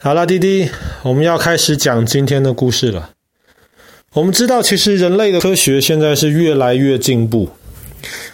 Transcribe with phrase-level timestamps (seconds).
[0.00, 0.70] 好了，弟弟，
[1.02, 3.10] 我们要开始讲今天的故事了。
[4.12, 7.50] 我们知道，其实人类的科学现在是越来越进步，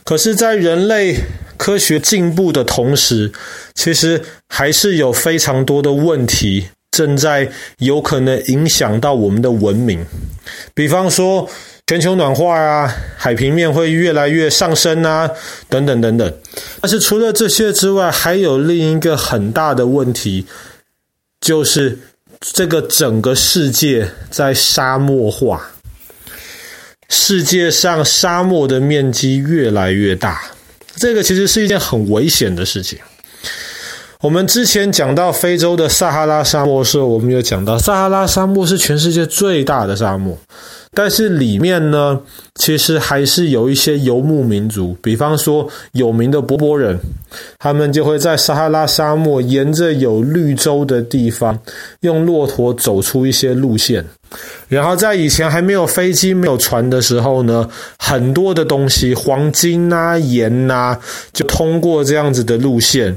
[0.04, 1.16] 可是，在人类
[1.56, 3.32] 科学进步的同时，
[3.74, 10.04] 其实还是有非常多的问题正在有可能影响到我们的文明。
[10.74, 11.48] 比方说，
[11.86, 15.30] 全球暖化啊，海平面会越来越上升啊，
[15.70, 16.30] 等等等等。
[16.82, 20.44] 但是，除了这些之外，还有另一个很大的问题。
[21.44, 21.96] 就是
[22.40, 25.60] 这个整个世界在沙漠化，
[27.10, 30.40] 世界上沙漠的面积越来越大，
[30.96, 32.98] 这个其实是一件很危险的事情。
[34.22, 40.38] 我们之前讲到非洲的撒哈拉沙漠的时候，我们有讲到撒哈拉沙漠是全世界最大的沙漠。
[40.94, 42.20] 但是里面呢，
[42.54, 46.96] 其实还是有一些游牧民族，比方说有名的柏柏人，
[47.58, 51.58] 他们就会在撒哈拉沙漠沿着有绿洲的地方，
[52.00, 54.04] 用骆驼走出一些路线。
[54.68, 57.68] 然后在以前还没有飞机、没有船的时候呢，
[57.98, 60.98] 很多的东西，黄金啊、盐啊，
[61.32, 63.14] 就通过这样子的路线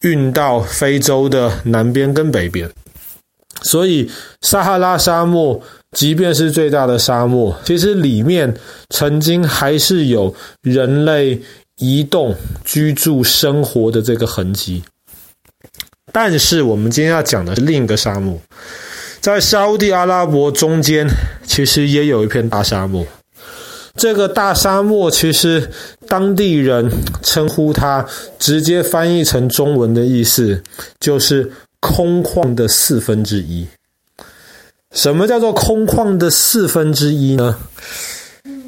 [0.00, 2.68] 运到非洲的南边跟北边。
[3.62, 5.60] 所以撒哈拉沙漠。
[5.92, 8.54] 即便是最大的沙漠，其实里面
[8.90, 11.40] 曾经还是有人类
[11.78, 14.82] 移动、居住、生活的这个痕迹。
[16.12, 18.38] 但是，我们今天要讲的是另一个沙漠，
[19.20, 21.06] 在沙乌地阿拉伯中间，
[21.44, 23.06] 其实也有一片大沙漠。
[23.94, 25.70] 这个大沙漠，其实
[26.06, 26.90] 当地人
[27.22, 28.06] 称呼它，
[28.38, 30.62] 直接翻译成中文的意思，
[31.00, 33.66] 就是空旷的四分之一。
[34.94, 37.58] 什么叫做空旷的四分之一呢？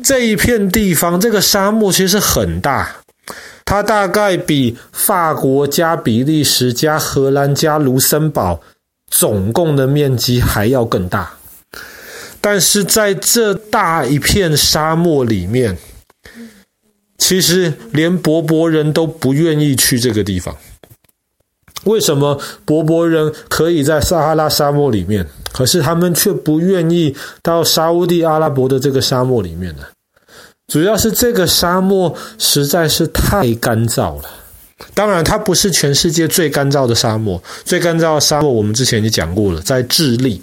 [0.03, 2.97] 这一片地方，这个沙漠其实很大，
[3.65, 8.61] 它大概比法国加比利时加荷兰加卢森堡
[9.09, 11.35] 总共的面积还要更大。
[12.41, 15.77] 但是在这大一片沙漠里面，
[17.19, 20.57] 其实连柏柏人都不愿意去这个地方。
[21.85, 29.83] 为什么柏柏人可以在撒哈拉沙漠里面，可是他们却不愿意到沙乌地阿拉伯的这个沙漠里面呢？
[30.69, 34.25] 主要是这个沙漠实在是太干燥了。
[34.95, 40.41] 当然，它不是全世界最干燥的沙漠，最干燥的沙漠我们之前就讲过了，在智利。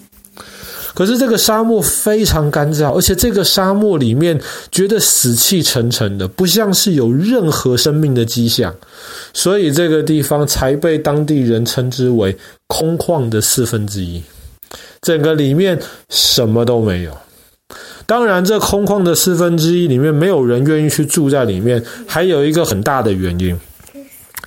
[0.97, 4.35] 可是这个沙漠非常干燥，而且这个沙漠里面
[4.71, 8.73] 觉得死气沉沉的，不像是有任何生命的迹象，
[9.31, 14.19] 所以这个地方才被当地人称之为空旷的四分之一。
[14.99, 17.15] 整个里面什么都没有。
[18.07, 23.55] 当然，这空旷的四分之一里面没有人愿意去住在里面，还有一个很大的原因。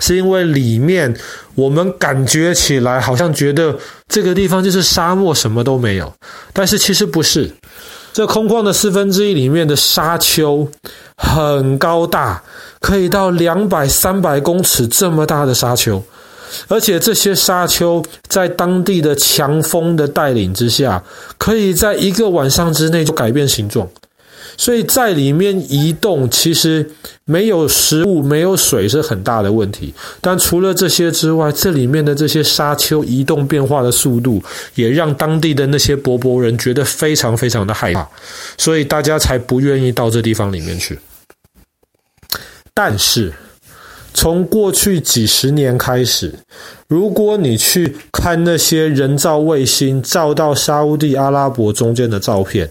[0.01, 1.15] 是因为里面
[1.55, 3.79] 我们感觉起来好像觉得
[4.09, 6.13] 这个地方就是沙漠，什么都没有。
[6.53, 7.49] 但是其实不是，
[8.13, 10.67] 这空旷的四分之一里面的沙丘
[11.17, 12.43] 很高大，
[12.81, 16.03] 可以到两百、三百公尺这么大的沙丘，
[16.67, 21.03] 而且这些沙丘在当地的强风的带领之下，
[21.39, 23.87] 可以在一个晚上之内就改变形状。
[24.57, 26.91] 所以在里面移动，其实
[27.25, 29.93] 没有食物、没有水是很大的问题。
[30.21, 34.43] 但除了这些之外，这里面的这些沙丘移动变化的速度，
[34.75, 38.09] 也让当地的那些柏柏人觉得非常非常的害怕，
[38.59, 40.99] 所以大家才不愿意到这地方里面去。
[42.73, 43.33] 但是，
[44.15, 46.33] 从过去几十年开始，
[46.89, 52.69] 如果你去看那些人造卫星照到沙乌地阿拉伯中间的照片，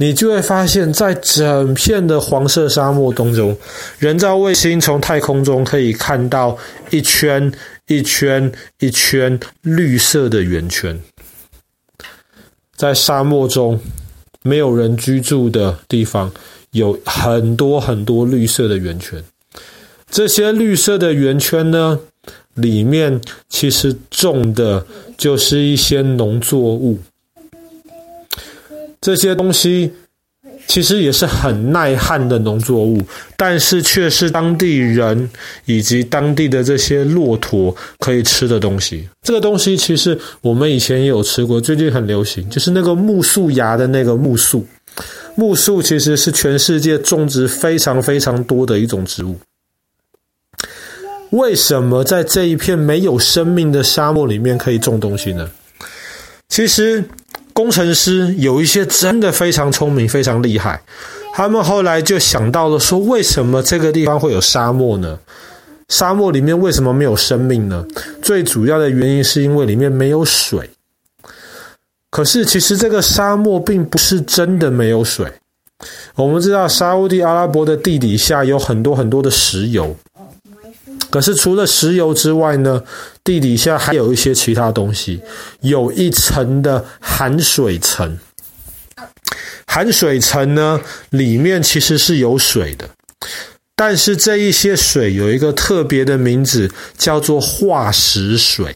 [0.00, 3.56] 你就会发现，在整片的黄色沙漠当中，
[3.98, 6.56] 人造卫星从太空中可以看到
[6.90, 7.52] 一圈
[7.88, 10.96] 一圈一圈绿色的圆圈。
[12.76, 13.78] 在沙漠中
[14.44, 16.30] 没有人居住的地方，
[16.70, 19.20] 有很多很多绿色的圆圈。
[20.08, 21.98] 这些绿色的圆圈呢，
[22.54, 27.00] 里面其实种的就是一些农作物。
[29.00, 29.92] 这些东西
[30.66, 33.00] 其实也是很耐旱的农作物，
[33.36, 35.30] 但是却是当地人
[35.64, 39.08] 以及当地的这些骆驼可以吃的东西。
[39.22, 44.66] 这个东西其实我们以前也有吃过，最近很流行，就是那个木树芽的那个木树。
[45.36, 49.38] 木树其实是全世界种植非常非常多的一种植物。
[51.30, 55.48] 为什么在这一片没有生命的沙漠里面可以种东西呢？
[56.48, 57.04] 其实。
[57.58, 60.80] 工程师有一些真的非常聪明、非常厉害，
[61.34, 65.18] 他们后来就想到了说：为什么这个地方会有沙漠呢？
[65.88, 67.84] 沙漠里面为什么没有生命呢？
[68.22, 70.70] 最主要的原因是因为里面没有水。
[72.12, 75.26] 可是其实这个沙漠并不是真的没有水。
[76.14, 79.96] 我们知道沙乌地阿拉伯的地底下有很多很多的石油，
[81.10, 82.82] 可是除了石油之外呢，
[83.24, 85.20] 地底下还有一些其他东西，
[85.60, 88.18] 有一层的含水层。
[89.66, 92.88] 含水层呢，里面其实是有水的，
[93.76, 98.74] 但是这一些水有一个特别的名字，叫做化石水。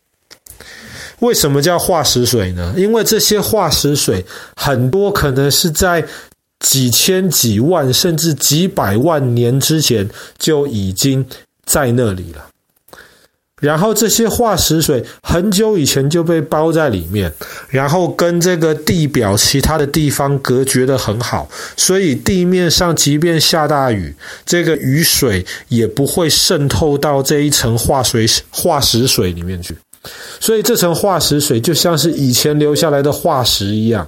[1.20, 2.75] 为什么叫化石水呢？
[2.76, 4.25] 因为这些化石水
[4.56, 6.05] 很多可能是在
[6.61, 10.08] 几千、几万，甚至几百万年之前
[10.38, 11.25] 就已经
[11.64, 12.47] 在那里了。
[13.61, 17.32] 然后这些化石水很久以前就被包在里面，
[17.69, 24.12] 然后跟这个地表其他的地方隔绝得很好，所以地面上即便下大雨，
[24.44, 29.76] 这个雨水也不会渗透到这一层化水化石水里面去。
[30.41, 34.05] 所以这层化石水就像是以前留下来的化石一样，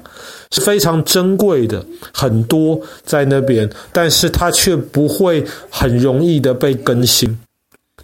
[0.51, 7.39] 是非常珍贵的，很多在那边，但是它却不会很容易的被更新。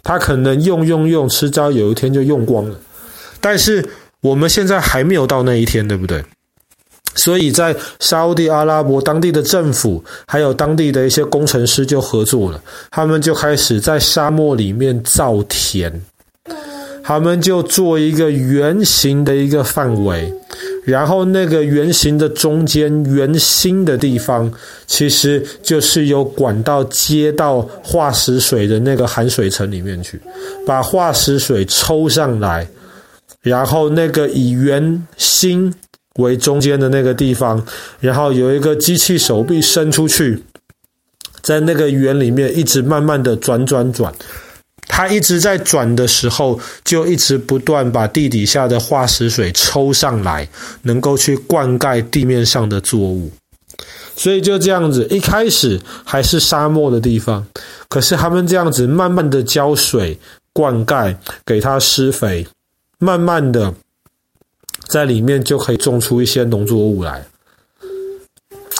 [0.03, 2.75] 他可能用用用，迟早有一天就用光了。
[3.39, 3.87] 但是
[4.21, 6.23] 我们现在还没有到那一天，对不对？
[7.15, 15.91] 所以在沙乌地阿拉伯当地的政府，还有当地的一些工程师就合作了，他们就开始在沙漠里面造田。
[17.11, 20.33] 他们就做一个圆形的一个范围，
[20.85, 24.49] 然后那个圆形的中间圆心的地方，
[24.87, 30.21] 其实就是有管道接到化石水的那个含水层里面去，
[30.65, 32.65] 把化石水抽上来，
[33.41, 35.73] 然后那个以圆心
[36.15, 37.61] 为中间的那个地方，
[37.99, 40.41] 然后有一个机器手臂伸出去，
[41.41, 44.13] 在那个圆里面一直慢慢的转转转。
[44.93, 50.47] 它一直在转的时候，就一直不断把地底下的化石水抽上来，
[50.81, 53.31] 能够去灌溉地面上的作物。
[54.17, 57.47] 所以就这样子，一开始还是沙漠的地方，
[57.87, 60.19] 可是他们这样子慢慢的浇水、
[60.51, 61.15] 灌溉，
[61.45, 62.45] 给它施肥，
[62.99, 63.73] 慢慢的
[64.89, 67.25] 在里面就可以种出一些农作物来。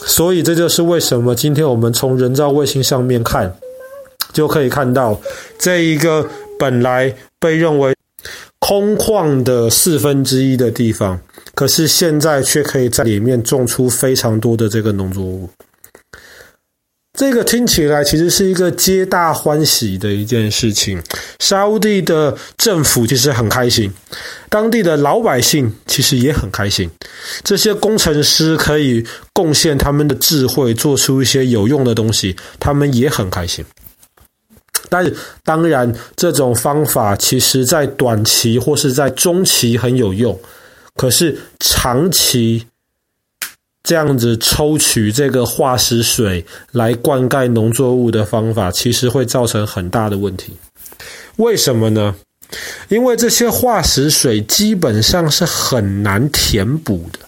[0.06, 3.56] 所以这就是为什么今天我们从人造卫星上面看。
[4.32, 5.20] 就可以看到
[5.60, 7.96] 这一个本来被认为
[8.60, 11.20] 空旷的四分之一的地方，
[11.56, 15.50] 可是现在却可以在里面种出非常多的这个农作物。
[17.14, 21.02] 这个听起来其实是一个皆大欢喜的一件事情。
[21.40, 23.92] 沙乌地的政府其实很开心，
[24.48, 26.90] 当地的老百姓其实也很开心。
[27.44, 33.64] 这些工程师可以贡献他们的智慧，做出一些有用的东西，他们也很开心。
[34.92, 35.16] 但是，
[35.46, 40.38] 当然，这种方法其实在短期或是在中期很有用，
[40.98, 42.68] 可是长期
[43.84, 50.58] 这样子抽取这个化石水来灌溉农作物的方法，其实会造成很大的问题。
[51.38, 52.14] 为什么呢？
[52.90, 57.20] 因为这些化石水基本上是很难填补的。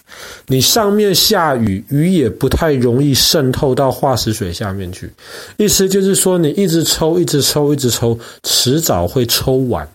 [0.46, 5.10] 你上面下雨，雨也不太容易渗透到化石水下面去。
[5.56, 9.88] 意思就是说，你一直抽，一直抽，一直抽，迟早会抽完。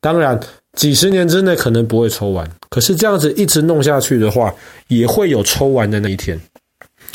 [0.00, 0.38] 当然，
[0.76, 4.54] 几十年之内可能不会抽完，可是这样子一直弄下去的话，
[4.88, 6.38] 也会有抽完的那一天。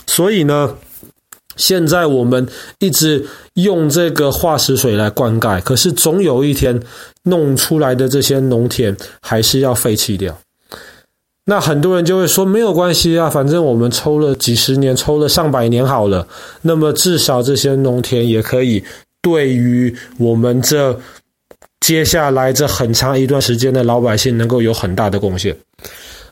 [0.08, 0.76] 所以呢，
[1.56, 2.48] 现在我们
[2.80, 6.82] 一直用这个化石水来灌溉，可是总有一天
[7.30, 10.38] 弄出来的这些农田还是要废弃掉。
[11.46, 16.28] 那很多人就会说，没有关系啊，反正我们抽了几十年，抽了上百年好了。
[16.62, 18.84] 那么至少这些农田也可以
[19.22, 21.00] 对于我们这
[21.80, 25.58] 接下来这很长一段时间的老百姓能够有很大的贡献。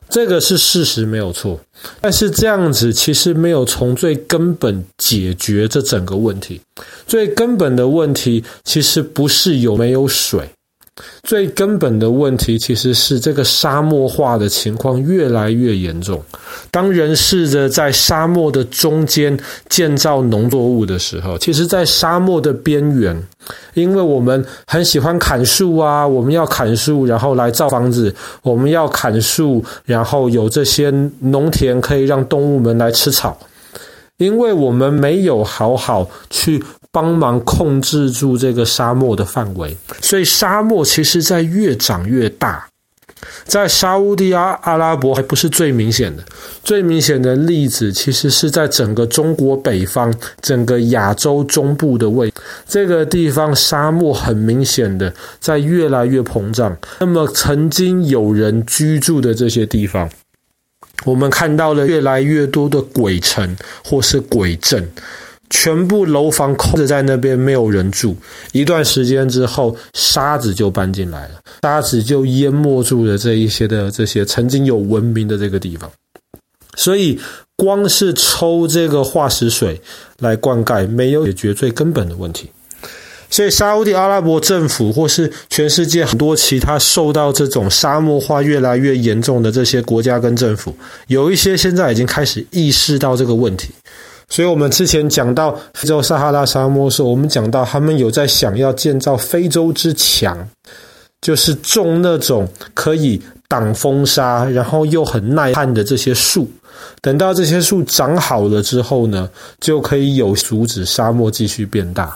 [0.08, 1.60] 这个是事实，没有错。
[2.00, 6.62] 但是这样子其实没有从最根本解决这整个问题。
[7.08, 10.48] 最根本的问题其实不是有没有水。
[11.24, 16.22] 最根本的问题其实是这个沙漠化的情况越来越严重。
[16.72, 19.38] 当人试着在沙漠的中间
[19.70, 23.22] 建造农作物的时候，其实，在沙漠的边缘，
[23.74, 28.12] 因为我们很喜欢砍树啊，我们要砍树，然后来造房子；
[28.42, 33.38] 我们要砍树，然后有这些农田可以让动物们来吃草。
[34.18, 36.64] 因为我们没有好好去。
[36.98, 42.68] 帮忙控制住这个沙漠的范围，所以沙漠其实在越长越大。
[43.46, 46.24] 在沙乌地阿阿拉伯还不是最明显的，
[46.64, 50.12] 最明显的例子其实是在整个中国北方、
[50.42, 52.34] 整个亚洲中部的位，
[52.68, 56.76] 这个地方沙漠很明显的在越来越膨胀。
[57.00, 60.10] 那么曾经有人居住的这些地方，
[61.06, 64.90] 我们看到了越来越多的鬼城或是鬼镇，
[65.50, 68.16] 全部楼房空着在那边，没有人住。
[68.52, 75.90] 一段时间之后，沙子就搬进来了，沙子就淹没住了这一些的这些曾经有文明的这个地方。
[76.76, 77.20] 所以，
[77.56, 79.82] 光是抽这个化石水
[80.20, 82.52] 来灌溉，没有解决最根本的问题。
[83.30, 90.76] 所以，沙乌地阿拉伯政府或是全世界很多其他受到这种沙漠化越来越严重的这些国家跟政府，
[91.08, 93.70] 有一些现在已经开始意识到这个问题。
[94.30, 100.38] 所以我们之前讲到非洲撒哈拉沙漠的时候，我们讲到他们有在想要建造非洲之墙，
[101.22, 106.50] 就是种那种可以挡风沙，然后又很耐旱的这些树。
[107.02, 109.30] 等到这些树长好了之后呢，
[109.60, 112.16] 就可以有阻止沙漠继续变大。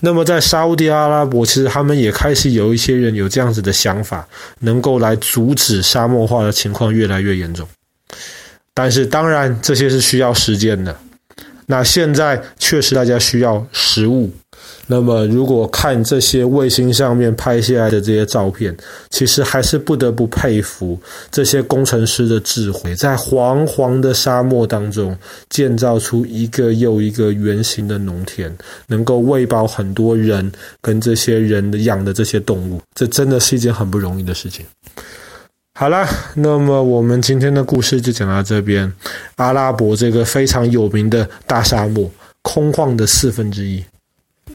[0.00, 4.26] 那么，在沙乌地阿拉伯，其实他们也开始有一些人有这样子的想法，
[4.58, 7.66] 能够来阻止沙漠化的情况越来越严重。
[8.74, 10.94] 但是，当然这些是需要时间的。
[11.66, 14.30] 那现在确实大家需要食物。
[14.86, 18.76] 那么，如果看这些卫星上面拍下来的这些照片，
[19.10, 21.00] 其实还是不得不佩服
[21.30, 25.16] 这些工程师的智慧，在黄黄的沙漠当中
[25.48, 28.54] 建造出一个又一个圆形的农田，
[28.86, 30.50] 能够喂饱很多人
[30.80, 34.66] 跟这些人的养的这些动物，这真的是一件很不容易的事情。
[35.74, 38.92] 好了，那么我们今天的故事就讲到这边。
[39.36, 42.08] 阿拉伯这个非常有名的大沙漠，
[42.42, 43.82] 空旷的四分之一。